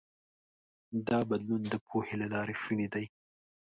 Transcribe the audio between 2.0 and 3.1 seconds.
له لارې شونی دی.